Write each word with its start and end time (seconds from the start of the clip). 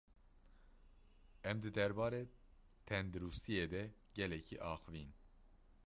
Em 1.49 1.57
di 1.63 1.69
derbarê 1.77 2.23
tendirustiyê 2.87 3.65
de 3.73 3.83
gelekî 4.17 4.57
axivîn. 4.71 5.09